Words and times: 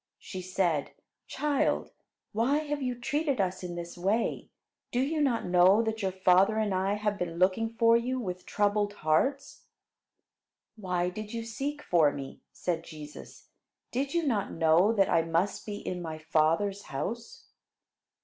She 0.17 0.41
said: 0.41 0.93
"Child, 1.27 1.91
why 2.31 2.57
have 2.57 2.81
you 2.81 2.99
treated 2.99 3.39
us 3.39 3.61
in 3.63 3.75
this 3.75 3.95
way? 3.95 4.49
Do 4.91 4.99
you 4.99 5.21
not 5.21 5.45
know 5.45 5.83
that 5.83 6.01
your 6.01 6.11
father 6.11 6.57
and 6.57 6.73
I 6.73 6.95
have 6.95 7.19
been 7.19 7.37
looking 7.37 7.69
for 7.69 7.95
you 7.95 8.19
with 8.19 8.47
troubled 8.47 8.93
hearts?" 9.05 9.65
"Why 10.75 11.11
did 11.11 11.35
you 11.35 11.43
seek 11.43 11.83
for 11.83 12.11
me," 12.11 12.41
said 12.51 12.83
Jesus. 12.83 13.49
"Did 13.91 14.15
you 14.15 14.25
not 14.25 14.51
know 14.51 14.91
that 14.91 15.07
I 15.07 15.21
must 15.21 15.67
be 15.67 15.75
in 15.75 16.01
my 16.01 16.17
Father's 16.17 16.81
house?" 16.85 17.49